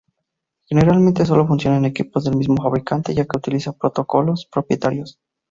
[0.67, 5.19] Generalmente solo funciona en equipos del mismo fabricante ya que utiliza protocolos propietarios.